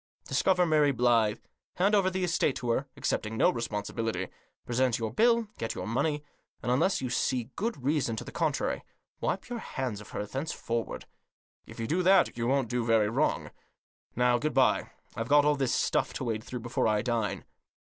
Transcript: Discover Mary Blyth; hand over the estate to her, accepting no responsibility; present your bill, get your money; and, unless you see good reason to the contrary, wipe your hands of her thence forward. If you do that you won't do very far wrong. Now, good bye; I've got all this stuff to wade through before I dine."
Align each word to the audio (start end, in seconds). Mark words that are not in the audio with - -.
Discover 0.27 0.65
Mary 0.65 0.91
Blyth; 0.91 1.41
hand 1.75 1.93
over 1.93 2.09
the 2.09 2.23
estate 2.23 2.55
to 2.55 2.71
her, 2.71 2.87
accepting 2.97 3.37
no 3.37 3.51
responsibility; 3.51 4.29
present 4.65 4.97
your 4.97 5.13
bill, 5.13 5.43
get 5.59 5.75
your 5.75 5.85
money; 5.85 6.23
and, 6.63 6.71
unless 6.71 7.01
you 7.01 7.11
see 7.11 7.51
good 7.55 7.83
reason 7.83 8.15
to 8.15 8.23
the 8.23 8.31
contrary, 8.31 8.83
wipe 9.19 9.47
your 9.47 9.59
hands 9.59 10.01
of 10.01 10.09
her 10.09 10.25
thence 10.25 10.51
forward. 10.53 11.05
If 11.67 11.79
you 11.79 11.85
do 11.85 12.01
that 12.01 12.35
you 12.35 12.47
won't 12.47 12.67
do 12.67 12.83
very 12.83 13.09
far 13.09 13.13
wrong. 13.13 13.51
Now, 14.15 14.39
good 14.39 14.55
bye; 14.55 14.89
I've 15.15 15.29
got 15.29 15.45
all 15.45 15.55
this 15.55 15.71
stuff 15.71 16.13
to 16.13 16.23
wade 16.23 16.43
through 16.43 16.61
before 16.61 16.87
I 16.87 17.03
dine." 17.03 17.45